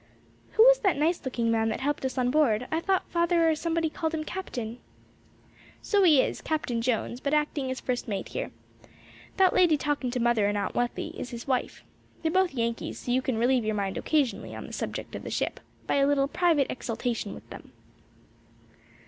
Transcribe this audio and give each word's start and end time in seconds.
"Who 0.53 0.63
was 0.63 0.79
that 0.79 0.97
nice 0.97 1.23
looking 1.23 1.51
man 1.51 1.69
that 1.69 1.79
helped 1.81 2.03
us 2.05 2.17
on 2.17 2.31
board? 2.31 2.67
I 2.71 2.79
thought 2.79 3.07
father 3.11 3.47
or 3.47 3.53
somebody 3.53 3.87
called 3.87 4.15
him 4.15 4.23
captain." 4.23 4.79
"So 5.83 6.01
he 6.01 6.23
is, 6.23 6.41
Captain 6.41 6.81
Jones; 6.81 7.19
but 7.19 7.35
acting 7.35 7.69
as 7.69 7.79
first 7.79 8.07
mate 8.07 8.29
here. 8.29 8.49
That 9.37 9.53
lady, 9.53 9.77
talking 9.77 10.09
to 10.09 10.19
mother 10.19 10.47
and 10.47 10.57
Aunt 10.57 10.73
Wealthy, 10.73 11.09
is 11.09 11.29
his 11.29 11.45
wife. 11.47 11.83
They're 12.23 12.31
both 12.31 12.55
Yankees; 12.55 12.97
so 12.97 13.11
you 13.11 13.21
can 13.21 13.37
relieve 13.37 13.63
your 13.63 13.75
mind 13.75 13.95
occasionally 13.95 14.55
on 14.55 14.65
the 14.65 14.73
subject 14.73 15.13
of 15.13 15.21
the 15.21 15.29
ship, 15.29 15.59
by 15.85 15.97
a 15.97 16.07
little 16.07 16.27
private 16.27 16.71
exultation 16.71 17.35
with 17.35 17.47
them. 17.51 17.71